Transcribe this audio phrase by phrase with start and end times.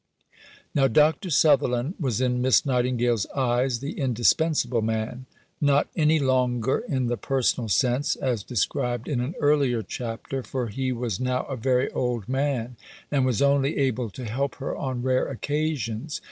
[0.73, 1.29] Now, Dr.
[1.29, 5.27] Sutherland was in Miss Nightingale's eyes the indispensable man.
[5.61, 10.91] Not any longer in the personal sense, as described in an earlier chapter; for he
[10.91, 12.77] was now a very old man,
[13.11, 16.19] and was only able to help her on rare occasions.